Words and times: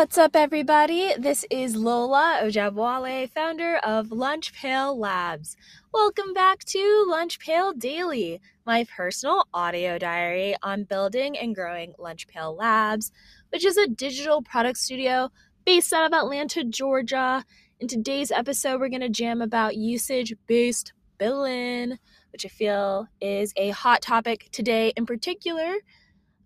What's 0.00 0.16
up, 0.16 0.34
everybody? 0.34 1.12
This 1.18 1.44
is 1.50 1.76
Lola 1.76 2.40
Ojabwale, 2.42 3.28
founder 3.28 3.76
of 3.84 4.10
Lunch 4.10 4.54
Pail 4.54 4.98
Labs. 4.98 5.58
Welcome 5.92 6.32
back 6.32 6.64
to 6.64 7.04
Lunch 7.06 7.38
Pail 7.38 7.74
Daily, 7.74 8.40
my 8.64 8.86
personal 8.96 9.46
audio 9.52 9.98
diary 9.98 10.56
on 10.62 10.84
building 10.84 11.36
and 11.36 11.54
growing 11.54 11.92
Lunch 11.98 12.26
Pail 12.28 12.56
Labs, 12.56 13.12
which 13.50 13.62
is 13.62 13.76
a 13.76 13.88
digital 13.88 14.40
product 14.40 14.78
studio 14.78 15.28
based 15.66 15.92
out 15.92 16.06
of 16.06 16.18
Atlanta, 16.18 16.64
Georgia. 16.64 17.44
In 17.78 17.86
today's 17.86 18.30
episode, 18.30 18.80
we're 18.80 18.88
going 18.88 19.02
to 19.02 19.10
jam 19.10 19.42
about 19.42 19.76
usage 19.76 20.32
based 20.46 20.94
billing, 21.18 21.98
which 22.32 22.46
I 22.46 22.48
feel 22.48 23.06
is 23.20 23.52
a 23.54 23.68
hot 23.68 24.00
topic 24.00 24.48
today 24.50 24.94
in 24.96 25.04
particular 25.04 25.74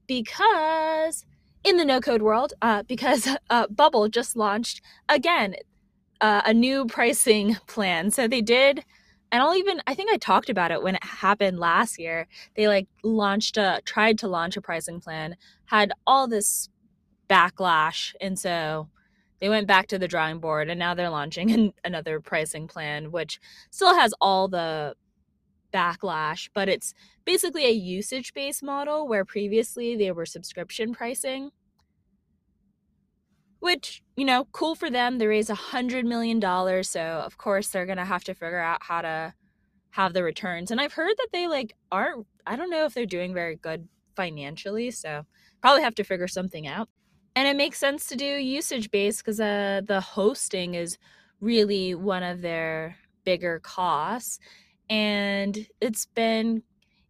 because 0.09 1.25
in 1.65 1.79
the 1.79 1.85
no 1.85 2.01
code 2.01 2.23
world 2.23 2.53
uh, 2.63 2.83
because 2.85 3.29
uh, 3.51 3.67
Bubble 3.69 4.09
just 4.09 4.37
launched 4.37 4.83
again 5.09 5.57
uh, 6.21 6.43
a 6.45 6.55
new 6.55 6.87
pricing 6.87 7.57
plan. 7.67 8.11
So 8.11 8.29
they 8.29 8.43
did, 8.43 8.85
and 9.33 9.43
I'll 9.43 9.57
even 9.57 9.81
I 9.87 9.95
think 9.95 10.13
I 10.13 10.17
talked 10.17 10.51
about 10.51 10.71
it 10.71 10.83
when 10.83 10.95
it 10.95 11.05
happened 11.05 11.59
last 11.59 11.99
year. 11.99 12.29
They 12.55 12.69
like 12.69 12.87
launched 13.03 13.57
a 13.57 13.81
tried 13.85 14.19
to 14.19 14.29
launch 14.29 14.57
a 14.57 14.61
pricing 14.61 15.01
plan, 15.01 15.37
had 15.67 15.93
all 16.07 16.29
this 16.29 16.69
backlash, 17.29 18.15
and 18.21 18.39
so 18.39 18.89
they 19.41 19.49
went 19.49 19.67
back 19.67 19.89
to 19.89 19.99
the 19.99 20.09
drawing 20.09 20.39
board, 20.39 20.71
and 20.71 20.79
now 20.79 20.95
they're 20.95 21.11
launching 21.11 21.51
an, 21.57 21.73
another 21.85 22.21
pricing 22.21 22.69
plan, 22.69 23.11
which 23.11 23.41
still 23.71 23.95
has 23.95 24.15
all 24.21 24.49
the 24.49 24.95
backlash, 25.75 26.49
but 26.55 26.69
it's 26.69 26.95
basically 27.25 27.67
a 27.67 27.71
usage 27.71 28.33
based 28.33 28.63
model 28.63 29.09
where 29.09 29.25
previously 29.25 29.97
they 29.97 30.13
were 30.13 30.27
subscription 30.27 30.95
pricing. 30.95 31.51
Which, 33.61 34.03
you 34.17 34.27
know, 34.27 34.47
cool 34.53 34.75
for 34.75 34.91
them. 34.91 35.17
They 35.17 35.27
raised 35.27 35.49
a 35.49 35.55
$100 35.55 36.05
million. 36.05 36.41
So, 36.85 37.01
of 37.01 37.39
course, 37.39 37.69
they're 37.69 37.87
going 37.87 37.99
to 37.99 38.05
have 38.05 38.23
to 38.25 38.35
figure 38.35 38.61
out 38.61 38.83
how 38.83 39.01
to 39.01 39.33
have 39.93 40.13
the 40.13 40.23
returns. 40.23 40.71
And 40.71 40.81
I've 40.81 40.93
heard 40.93 41.15
that 41.17 41.29
they, 41.33 41.49
like, 41.49 41.75
aren't, 41.91 42.27
I 42.47 42.57
don't 42.57 42.69
know 42.69 42.85
if 42.85 42.93
they're 42.93 43.07
doing 43.07 43.33
very 43.33 43.57
good 43.57 43.89
financially. 44.17 44.91
So, 44.91 45.25
probably 45.63 45.83
have 45.83 45.95
to 45.95 46.05
figure 46.05 46.29
something 46.29 46.67
out. 46.67 46.91
And 47.35 47.49
it 47.49 47.57
makes 47.57 47.79
sense 47.79 48.07
to 48.09 48.17
do 48.17 48.27
usage 48.27 48.91
based 48.91 49.25
because 49.25 49.41
uh, 49.41 49.81
the 49.85 50.01
hosting 50.01 50.75
is 50.75 50.99
really 51.41 51.95
one 51.95 52.23
of 52.23 52.43
their 52.43 52.97
bigger 53.25 53.61
costs. 53.61 54.39
And 54.89 55.67
it's 55.81 56.07
been 56.07 56.63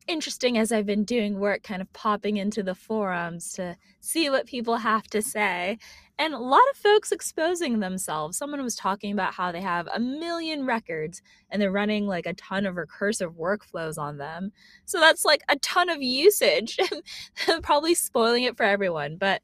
interesting 0.06 0.58
as 0.58 0.70
I've 0.70 0.86
been 0.86 1.04
doing 1.04 1.38
work, 1.38 1.62
kind 1.62 1.80
of 1.80 1.92
popping 1.92 2.36
into 2.36 2.62
the 2.62 2.74
forums 2.74 3.52
to 3.54 3.76
see 4.00 4.28
what 4.28 4.46
people 4.46 4.76
have 4.76 5.06
to 5.08 5.22
say. 5.22 5.78
And 6.18 6.34
a 6.34 6.38
lot 6.38 6.62
of 6.70 6.76
folks 6.76 7.10
exposing 7.10 7.80
themselves. 7.80 8.36
Someone 8.36 8.62
was 8.62 8.76
talking 8.76 9.12
about 9.12 9.34
how 9.34 9.50
they 9.50 9.62
have 9.62 9.88
a 9.92 9.98
million 9.98 10.66
records 10.66 11.22
and 11.50 11.60
they're 11.60 11.72
running 11.72 12.06
like 12.06 12.26
a 12.26 12.34
ton 12.34 12.66
of 12.66 12.76
recursive 12.76 13.34
workflows 13.34 13.98
on 13.98 14.18
them. 14.18 14.52
So 14.84 15.00
that's 15.00 15.24
like 15.24 15.42
a 15.48 15.56
ton 15.56 15.88
of 15.88 16.02
usage, 16.02 16.78
probably 17.62 17.94
spoiling 17.94 18.44
it 18.44 18.56
for 18.56 18.64
everyone. 18.64 19.16
But 19.16 19.42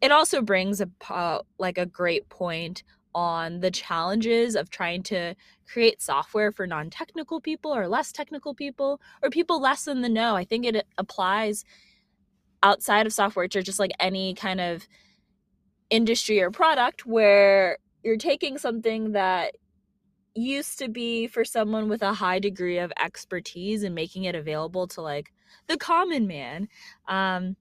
it 0.00 0.10
also 0.12 0.42
brings 0.42 0.80
a 0.80 0.88
uh, 1.08 1.40
like 1.58 1.78
a 1.78 1.86
great 1.86 2.28
point 2.28 2.82
on 3.16 3.60
the 3.60 3.70
challenges 3.70 4.54
of 4.54 4.68
trying 4.68 5.02
to 5.02 5.34
create 5.66 6.02
software 6.02 6.52
for 6.52 6.66
non-technical 6.66 7.40
people 7.40 7.74
or 7.74 7.88
less 7.88 8.12
technical 8.12 8.54
people 8.54 9.00
or 9.22 9.30
people 9.30 9.58
less 9.58 9.88
in 9.88 10.02
the 10.02 10.08
know. 10.08 10.36
I 10.36 10.44
think 10.44 10.66
it 10.66 10.86
applies 10.98 11.64
outside 12.62 13.06
of 13.06 13.14
software 13.14 13.48
to 13.48 13.62
just 13.62 13.78
like 13.78 13.92
any 13.98 14.34
kind 14.34 14.60
of 14.60 14.86
industry 15.88 16.42
or 16.42 16.50
product 16.50 17.06
where 17.06 17.78
you're 18.04 18.18
taking 18.18 18.58
something 18.58 19.12
that 19.12 19.56
used 20.34 20.78
to 20.80 20.88
be 20.88 21.26
for 21.26 21.42
someone 21.42 21.88
with 21.88 22.02
a 22.02 22.12
high 22.12 22.38
degree 22.38 22.76
of 22.76 22.92
expertise 23.02 23.82
and 23.82 23.94
making 23.94 24.24
it 24.24 24.34
available 24.34 24.86
to 24.88 25.00
like 25.00 25.32
the 25.68 25.78
common 25.78 26.26
man. 26.26 26.68
Um, 27.08 27.56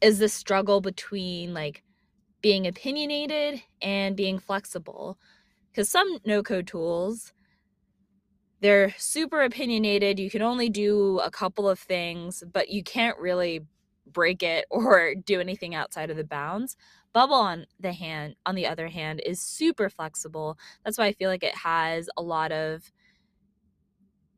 is 0.00 0.18
this 0.18 0.32
struggle 0.32 0.80
between 0.80 1.54
like 1.54 1.82
being 2.42 2.66
opinionated 2.66 3.62
and 3.82 4.16
being 4.16 4.38
flexible 4.38 5.18
because 5.70 5.88
some 5.88 6.18
no 6.24 6.42
code 6.42 6.66
tools 6.66 7.32
they're 8.60 8.94
super 8.96 9.42
opinionated 9.42 10.18
you 10.18 10.30
can 10.30 10.42
only 10.42 10.68
do 10.68 11.18
a 11.20 11.30
couple 11.30 11.68
of 11.68 11.78
things 11.78 12.42
but 12.52 12.70
you 12.70 12.82
can't 12.82 13.18
really 13.18 13.60
break 14.12 14.42
it 14.42 14.66
or 14.70 15.14
do 15.14 15.40
anything 15.40 15.74
outside 15.74 16.10
of 16.10 16.16
the 16.16 16.24
bounds. 16.24 16.76
Bubble 17.12 17.34
on 17.34 17.66
the 17.80 17.92
hand 17.92 18.36
on 18.46 18.54
the 18.54 18.66
other 18.66 18.88
hand 18.88 19.20
is 19.26 19.40
super 19.40 19.88
flexible. 19.88 20.58
That's 20.84 20.98
why 20.98 21.06
i 21.06 21.12
feel 21.12 21.28
like 21.28 21.42
it 21.42 21.56
has 21.56 22.08
a 22.16 22.22
lot 22.22 22.52
of 22.52 22.92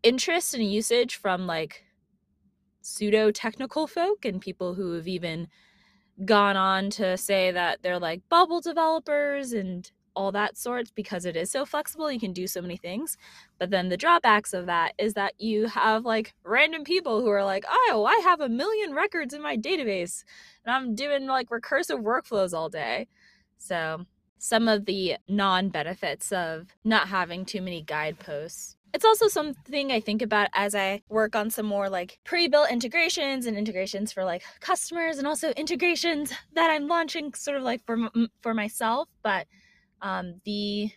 interest 0.02 0.54
and 0.54 0.70
usage 0.70 1.16
from 1.16 1.46
like 1.46 1.84
pseudo 2.82 3.30
technical 3.30 3.86
folk 3.86 4.24
and 4.24 4.40
people 4.40 4.74
who 4.74 4.92
have 4.92 5.08
even 5.08 5.48
gone 6.24 6.56
on 6.56 6.90
to 6.90 7.16
say 7.16 7.50
that 7.50 7.82
they're 7.82 7.98
like 7.98 8.28
bubble 8.28 8.60
developers 8.60 9.52
and 9.52 9.90
all 10.14 10.30
that 10.32 10.58
sort 10.58 10.92
because 10.94 11.24
it 11.24 11.36
is 11.36 11.50
so 11.50 11.64
flexible 11.64 12.12
you 12.12 12.20
can 12.20 12.32
do 12.32 12.46
so 12.46 12.60
many 12.60 12.76
things. 12.76 13.16
But 13.58 13.70
then 13.70 13.88
the 13.88 13.96
drawbacks 13.96 14.52
of 14.52 14.66
that 14.66 14.92
is 14.98 15.14
that 15.14 15.40
you 15.40 15.66
have 15.66 16.04
like 16.04 16.34
random 16.44 16.84
people 16.84 17.20
who 17.22 17.28
are 17.28 17.44
like 17.44 17.64
oh 17.68 18.04
i 18.08 18.20
have 18.22 18.40
a 18.40 18.48
million 18.48 18.92
records 18.92 19.32
in 19.32 19.42
my 19.42 19.56
database 19.56 20.24
and 20.64 20.74
i'm 20.74 20.94
doing 20.94 21.26
like 21.26 21.48
recursive 21.48 22.02
workflows 22.02 22.52
all 22.52 22.68
day. 22.68 23.08
So 23.58 24.04
some 24.38 24.68
of 24.68 24.86
the 24.86 25.16
non 25.28 25.68
benefits 25.68 26.32
of 26.32 26.66
not 26.84 27.08
having 27.08 27.44
too 27.44 27.62
many 27.62 27.82
guideposts 27.82 28.76
it's 28.94 29.04
also 29.04 29.28
something 29.28 29.90
I 29.90 30.00
think 30.00 30.20
about 30.20 30.48
as 30.54 30.74
I 30.74 31.02
work 31.08 31.34
on 31.34 31.50
some 31.50 31.66
more 31.66 31.88
like 31.88 32.18
pre 32.24 32.48
built 32.48 32.70
integrations 32.70 33.46
and 33.46 33.56
integrations 33.56 34.12
for 34.12 34.24
like 34.24 34.42
customers 34.60 35.18
and 35.18 35.26
also 35.26 35.50
integrations 35.50 36.32
that 36.54 36.70
I'm 36.70 36.88
launching 36.88 37.32
sort 37.34 37.56
of 37.56 37.62
like 37.62 37.84
for, 37.86 37.96
for 38.42 38.52
myself. 38.52 39.08
But 39.22 39.46
um, 40.02 40.40
the 40.44 40.90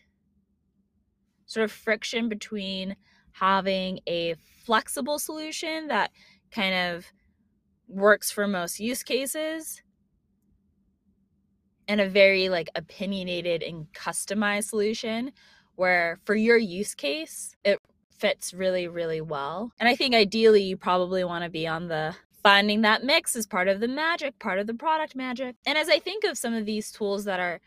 sort 1.45 1.63
of 1.63 1.72
friction 1.72 2.28
between 2.28 2.95
having 3.31 4.00
a 4.07 4.35
flexible 4.66 5.19
solution 5.19 5.88
that 5.88 6.12
kind 6.51 6.95
of 6.95 7.06
works 7.88 8.31
for 8.31 8.47
most 8.47 8.79
use 8.79 9.03
cases 9.03 9.81
and 11.88 12.01
a 12.01 12.09
very 12.09 12.50
like 12.50 12.69
opinionated 12.75 13.62
and 13.62 13.88
customized 13.94 14.66
solution 14.66 15.31
where 15.75 16.19
for 16.25 16.36
your 16.36 16.58
use 16.58 16.96
case, 16.96 17.56
it 17.63 17.80
fits 18.12 18.53
really, 18.53 18.88
really 18.88 19.22
well. 19.22 19.72
And 19.80 19.90
I 19.90 19.96
think 19.96 20.16
ideally 20.16 20.63
you 20.63 20.78
probably 20.78 21.24
want 21.24 21.44
to 21.44 21.50
be 21.50 21.68
on 21.68 21.88
the 21.88 22.16
finding 22.44 22.81
that 22.81 23.03
mix 23.03 23.36
is 23.36 23.47
part 23.47 23.68
of 23.68 23.80
the 23.80 23.88
magic, 23.88 24.38
part 24.40 24.59
of 24.59 24.68
the 24.68 24.74
product 24.74 25.16
magic. 25.16 25.56
And 25.66 25.78
as 25.78 25.90
I 25.90 26.00
think 26.00 26.24
of 26.24 26.38
some 26.38 26.53
of 26.53 26.66
these 26.66 26.91
tools 26.91 27.25
that 27.25 27.40
are 27.40 27.59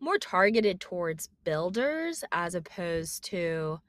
more 0.00 0.18
targeted 0.18 0.80
towards 0.80 1.28
builders 1.44 2.22
as 2.32 2.54
opposed 2.54 3.24
to 3.24 3.80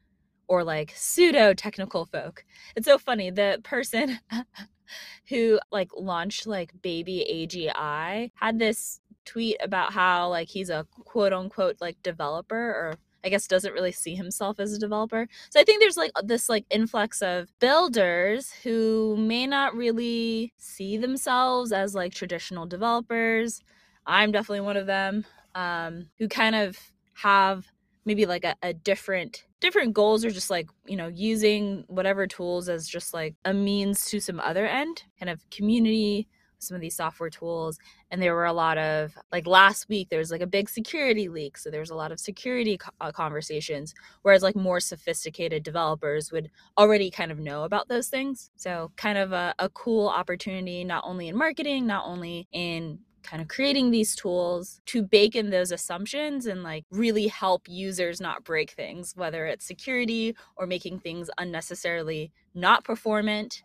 or 0.47 0.63
like 0.63 0.93
pseudo 0.95 1.53
technical 1.53 2.05
folk. 2.05 2.45
It's 2.75 2.85
so 2.85 2.97
funny. 2.97 3.29
The 3.29 3.59
person 3.63 4.19
who 5.29 5.59
like 5.71 5.89
launched 5.95 6.47
like 6.47 6.71
baby 6.81 7.25
AGI 7.29 8.31
had 8.35 8.59
this 8.59 9.01
tweet 9.25 9.57
about 9.61 9.91
how 9.91 10.29
like 10.29 10.47
he's 10.47 10.69
a 10.69 10.87
quote 11.03 11.33
unquote 11.33 11.77
like 11.81 12.01
developer 12.01 12.55
or 12.55 12.95
I 13.23 13.29
guess 13.29 13.47
doesn't 13.47 13.73
really 13.73 13.91
see 13.91 14.15
himself 14.15 14.59
as 14.59 14.73
a 14.73 14.79
developer. 14.79 15.27
So 15.49 15.59
I 15.59 15.63
think 15.63 15.79
there's 15.81 15.97
like 15.97 16.11
this 16.23 16.49
like 16.49 16.65
influx 16.69 17.21
of 17.21 17.49
builders 17.59 18.51
who 18.63 19.15
may 19.17 19.47
not 19.47 19.75
really 19.75 20.53
see 20.57 20.97
themselves 20.97 21.71
as 21.71 21.95
like 21.95 22.13
traditional 22.13 22.65
developers. 22.65 23.61
I'm 24.05 24.31
definitely 24.31 24.61
one 24.61 24.77
of 24.77 24.85
them 24.85 25.25
um, 25.55 26.07
who 26.19 26.27
kind 26.27 26.55
of 26.55 26.77
have 27.15 27.65
maybe 28.05 28.25
like 28.25 28.45
a, 28.45 28.55
a 28.63 28.73
different 28.73 29.43
different 29.59 29.93
goals 29.93 30.23
or 30.23 30.29
just 30.29 30.49
like 30.49 30.69
you 30.85 30.95
know 30.95 31.07
using 31.07 31.83
whatever 31.87 32.27
tools 32.27 32.69
as 32.69 32.87
just 32.87 33.13
like 33.13 33.35
a 33.43 33.53
means 33.53 34.05
to 34.05 34.19
some 34.19 34.39
other 34.39 34.65
end 34.65 35.03
kind 35.19 35.29
of 35.29 35.47
community 35.49 36.27
some 36.59 36.75
of 36.75 36.81
these 36.81 36.95
software 36.95 37.29
tools 37.29 37.77
and 38.11 38.21
there 38.21 38.35
were 38.35 38.45
a 38.45 38.53
lot 38.53 38.77
of 38.77 39.13
like 39.31 39.47
last 39.47 39.87
week 39.89 40.09
there 40.09 40.19
was 40.19 40.31
like 40.31 40.41
a 40.41 40.47
big 40.47 40.69
security 40.69 41.29
leak 41.29 41.57
so 41.57 41.69
there 41.69 41.79
was 41.79 41.89
a 41.89 41.95
lot 41.95 42.11
of 42.11 42.19
security 42.19 42.77
co- 42.77 42.91
uh, 43.01 43.11
conversations 43.11 43.93
whereas 44.21 44.43
like 44.43 44.55
more 44.55 44.79
sophisticated 44.79 45.63
developers 45.63 46.31
would 46.31 46.49
already 46.77 47.09
kind 47.09 47.31
of 47.31 47.39
know 47.39 47.63
about 47.63 47.87
those 47.87 48.07
things. 48.09 48.51
So 48.55 48.91
kind 48.95 49.17
of 49.17 49.31
a, 49.31 49.53
a 49.59 49.69
cool 49.69 50.07
opportunity 50.07 50.83
not 50.83 51.03
only 51.05 51.27
in 51.27 51.37
marketing 51.37 51.87
not 51.87 52.05
only 52.05 52.47
in 52.51 52.99
kind 53.23 53.41
of 53.41 53.47
creating 53.49 53.91
these 53.91 54.15
tools 54.15 54.79
to 54.85 55.03
bake 55.03 55.35
in 55.35 55.49
those 55.49 55.71
assumptions 55.71 56.45
and 56.45 56.63
like 56.63 56.85
really 56.91 57.27
help 57.27 57.63
users 57.67 58.21
not 58.21 58.43
break 58.45 58.71
things 58.71 59.13
whether 59.17 59.45
it's 59.45 59.65
security 59.65 60.33
or 60.55 60.65
making 60.65 60.99
things 60.99 61.29
unnecessarily 61.37 62.31
not 62.53 62.85
performant 62.85 63.63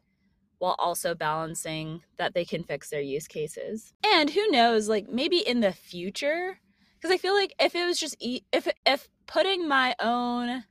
while 0.63 0.77
also 0.79 1.13
balancing 1.13 2.05
that 2.19 2.35
they 2.35 2.45
can 2.45 2.63
fix 2.63 2.89
their 2.89 3.01
use 3.01 3.27
cases. 3.27 3.93
And 4.07 4.31
who 4.31 4.49
knows, 4.49 4.89
like 4.89 5.09
maybe 5.09 5.39
in 5.39 5.59
the 5.59 5.73
future, 5.73 6.61
because 6.95 7.13
I 7.13 7.19
feel 7.19 7.35
like 7.35 7.53
if 7.59 7.75
it 7.75 7.85
was 7.85 7.99
just 7.99 8.15
e- 8.21 8.45
if 8.53 8.69
if 8.87 9.09
putting 9.27 9.67
my 9.67 9.97
own 9.99 10.63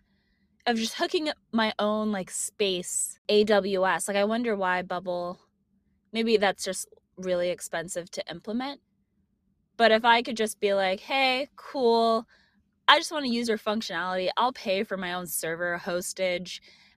of 0.65 0.77
just 0.77 0.93
hooking 0.93 1.27
up 1.27 1.35
my 1.51 1.73
own 1.77 2.13
like 2.13 2.31
space 2.31 3.19
AWS, 3.29 4.07
like 4.07 4.15
I 4.15 4.23
wonder 4.23 4.55
why 4.55 4.81
Bubble 4.81 5.41
maybe 6.13 6.37
that's 6.37 6.63
just 6.63 6.87
really 7.17 7.49
expensive 7.49 8.09
to 8.11 8.23
implement. 8.31 8.79
But 9.75 9.91
if 9.91 10.05
I 10.05 10.21
could 10.21 10.37
just 10.37 10.61
be 10.61 10.73
like, 10.73 11.01
"Hey, 11.01 11.49
cool, 11.57 12.25
I 12.87 12.97
just 12.97 13.11
want 13.11 13.25
to 13.25 13.31
use 13.31 13.49
your 13.49 13.57
functionality. 13.57 14.29
I'll 14.37 14.53
pay 14.53 14.85
for 14.85 14.95
my 14.95 15.11
own 15.11 15.27
server 15.27 15.79
hosting." 15.79 16.47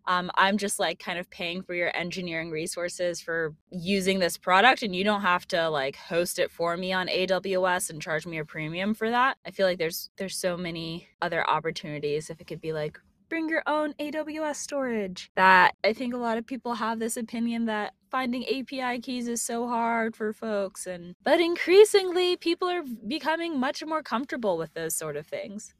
Um, 0.06 0.30
I'm 0.34 0.58
just 0.58 0.78
like 0.78 0.98
kind 0.98 1.18
of 1.18 1.30
paying 1.30 1.62
for 1.62 1.74
your 1.74 1.90
engineering 1.96 2.50
resources 2.50 3.20
for 3.20 3.54
using 3.70 4.18
this 4.18 4.36
product, 4.36 4.82
and 4.82 4.94
you 4.94 5.04
don't 5.04 5.22
have 5.22 5.46
to 5.48 5.68
like 5.68 5.96
host 5.96 6.38
it 6.38 6.50
for 6.50 6.76
me 6.76 6.92
on 6.92 7.08
AWS 7.08 7.90
and 7.90 8.00
charge 8.00 8.26
me 8.26 8.38
a 8.38 8.44
premium 8.44 8.94
for 8.94 9.10
that. 9.10 9.38
I 9.46 9.50
feel 9.50 9.66
like 9.66 9.78
there's 9.78 10.10
there's 10.16 10.36
so 10.36 10.56
many 10.56 11.08
other 11.22 11.48
opportunities 11.48 12.30
if 12.30 12.40
it 12.40 12.46
could 12.46 12.60
be 12.60 12.72
like 12.72 12.98
bring 13.28 13.48
your 13.48 13.62
own 13.66 13.94
AWS 13.94 14.56
storage. 14.56 15.30
That 15.34 15.74
I 15.82 15.92
think 15.92 16.14
a 16.14 16.18
lot 16.18 16.38
of 16.38 16.46
people 16.46 16.74
have 16.74 16.98
this 16.98 17.16
opinion 17.16 17.64
that 17.66 17.94
finding 18.10 18.44
API 18.44 19.00
keys 19.00 19.26
is 19.26 19.42
so 19.42 19.66
hard 19.66 20.14
for 20.14 20.32
folks 20.32 20.86
and 20.86 21.16
but 21.24 21.40
increasingly 21.40 22.36
people 22.36 22.68
are 22.68 22.84
becoming 23.08 23.58
much 23.58 23.84
more 23.84 24.04
comfortable 24.04 24.56
with 24.56 24.72
those 24.74 24.94
sort 24.94 25.16
of 25.16 25.26
things 25.26 25.74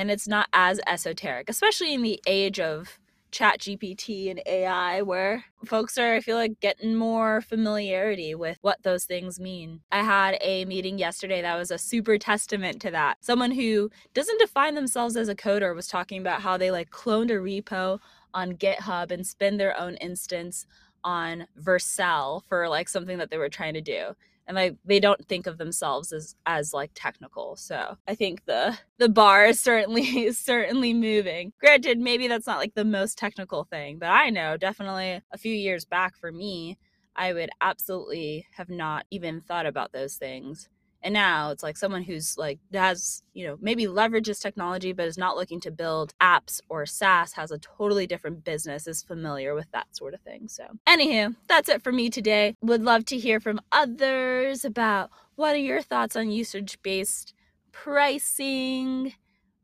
and 0.00 0.10
it's 0.10 0.26
not 0.26 0.48
as 0.54 0.80
esoteric, 0.86 1.50
especially 1.50 1.92
in 1.92 2.00
the 2.00 2.18
age 2.26 2.58
of 2.58 2.98
chat 3.30 3.60
gpt 3.60 4.28
and 4.28 4.42
ai 4.44 5.02
where 5.02 5.44
folks 5.64 5.96
are 5.96 6.14
i 6.14 6.20
feel 6.20 6.36
like 6.36 6.58
getting 6.58 6.96
more 6.96 7.40
familiarity 7.40 8.34
with 8.34 8.58
what 8.60 8.82
those 8.82 9.04
things 9.04 9.38
mean. 9.38 9.82
I 9.92 10.02
had 10.02 10.36
a 10.40 10.64
meeting 10.64 10.98
yesterday 10.98 11.40
that 11.40 11.56
was 11.56 11.70
a 11.70 11.78
super 11.78 12.18
testament 12.18 12.82
to 12.82 12.90
that. 12.90 13.18
Someone 13.20 13.52
who 13.52 13.88
doesn't 14.14 14.40
define 14.40 14.74
themselves 14.74 15.16
as 15.16 15.28
a 15.28 15.36
coder 15.36 15.76
was 15.76 15.86
talking 15.86 16.20
about 16.20 16.42
how 16.42 16.56
they 16.56 16.72
like 16.72 16.90
cloned 16.90 17.30
a 17.30 17.34
repo 17.34 18.00
on 18.34 18.54
github 18.54 19.12
and 19.12 19.24
spin 19.24 19.58
their 19.58 19.78
own 19.78 19.94
instance 19.98 20.66
on 21.04 21.46
vercel 21.62 22.42
for 22.48 22.68
like 22.68 22.88
something 22.88 23.18
that 23.18 23.30
they 23.30 23.38
were 23.38 23.48
trying 23.48 23.74
to 23.74 23.80
do 23.80 24.16
and 24.46 24.56
like 24.56 24.76
they 24.84 25.00
don't 25.00 25.26
think 25.28 25.46
of 25.46 25.58
themselves 25.58 26.12
as 26.12 26.34
as 26.46 26.72
like 26.72 26.90
technical 26.94 27.56
so 27.56 27.96
i 28.08 28.14
think 28.14 28.44
the 28.46 28.76
the 28.98 29.08
bar 29.08 29.46
is 29.46 29.60
certainly 29.60 30.30
certainly 30.32 30.92
moving. 30.92 31.52
Granted 31.60 31.98
maybe 31.98 32.28
that's 32.28 32.46
not 32.46 32.58
like 32.58 32.74
the 32.74 32.84
most 32.84 33.18
technical 33.18 33.64
thing 33.64 33.98
but 33.98 34.08
i 34.08 34.30
know 34.30 34.56
definitely 34.56 35.22
a 35.32 35.38
few 35.38 35.54
years 35.54 35.84
back 35.84 36.16
for 36.16 36.32
me 36.32 36.76
i 37.16 37.32
would 37.32 37.50
absolutely 37.60 38.46
have 38.56 38.68
not 38.68 39.06
even 39.10 39.40
thought 39.40 39.66
about 39.66 39.92
those 39.92 40.16
things 40.16 40.68
and 41.02 41.14
now 41.14 41.50
it's 41.50 41.62
like 41.62 41.76
someone 41.76 42.02
who's 42.02 42.36
like 42.36 42.58
has, 42.72 43.22
you 43.32 43.46
know, 43.46 43.56
maybe 43.60 43.86
leverages 43.86 44.40
technology 44.40 44.92
but 44.92 45.06
is 45.06 45.16
not 45.18 45.36
looking 45.36 45.60
to 45.60 45.70
build 45.70 46.12
apps 46.20 46.60
or 46.68 46.86
SaaS, 46.86 47.32
has 47.32 47.50
a 47.50 47.58
totally 47.58 48.06
different 48.06 48.44
business, 48.44 48.86
is 48.86 49.02
familiar 49.02 49.54
with 49.54 49.70
that 49.72 49.94
sort 49.96 50.14
of 50.14 50.20
thing. 50.20 50.48
So, 50.48 50.64
anywho, 50.88 51.36
that's 51.48 51.68
it 51.68 51.82
for 51.82 51.92
me 51.92 52.10
today. 52.10 52.54
Would 52.62 52.82
love 52.82 53.04
to 53.06 53.18
hear 53.18 53.40
from 53.40 53.60
others 53.72 54.64
about 54.64 55.10
what 55.36 55.54
are 55.54 55.58
your 55.58 55.82
thoughts 55.82 56.16
on 56.16 56.30
usage 56.30 56.78
based 56.82 57.34
pricing, 57.72 59.14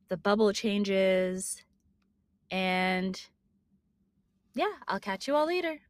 the 0.09 0.17
bubble 0.17 0.53
changes, 0.53 1.63
and 2.51 3.21
yeah, 4.55 4.73
I'll 4.89 5.01
catch 5.01 5.29
you 5.29 5.37
all 5.37 5.47
later. 5.47 5.81